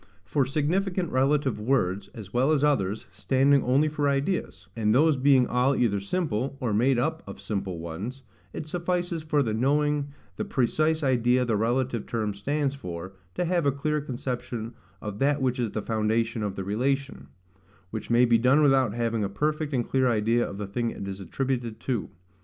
For 0.25 0.47
significant 0.47 1.11
relative 1.11 1.59
words, 1.59 2.07
as 2.15 2.33
well 2.33 2.51
as 2.51 2.63
others, 2.63 3.05
standing 3.11 3.61
only 3.61 3.87
for 3.87 4.09
ideas; 4.09 4.67
and 4.75 4.95
those 4.95 5.15
being 5.15 5.45
all 5.45 5.75
either 5.75 5.99
simple, 5.99 6.57
or 6.59 6.73
made 6.73 6.97
up 6.97 7.21
of 7.27 7.39
simple 7.39 7.77
ones, 7.77 8.23
it 8.51 8.65
suffices 8.67 9.21
for 9.21 9.43
the 9.43 9.53
knowing 9.53 10.07
the 10.37 10.43
precise 10.43 11.03
idea 11.03 11.45
the 11.45 11.55
relative 11.55 12.07
term 12.07 12.33
stands 12.33 12.73
for, 12.73 13.13
to 13.35 13.45
have 13.45 13.67
a 13.67 13.71
clear 13.71 14.01
conception 14.01 14.73
of 15.03 15.19
that 15.19 15.39
which 15.39 15.59
is 15.59 15.69
the 15.69 15.83
foundation 15.83 16.41
of 16.41 16.55
the 16.55 16.63
relation; 16.63 17.27
which 17.91 18.09
may 18.09 18.25
be 18.25 18.39
done 18.39 18.63
without 18.63 18.95
having 18.95 19.23
a 19.23 19.29
perfect 19.29 19.71
and 19.71 19.87
clear 19.87 20.09
idea 20.09 20.49
of 20.49 20.57
the 20.57 20.65
thing 20.65 20.89
it 20.89 21.07
is 21.07 21.19
attributed 21.19 21.79
to. 21.79 22.09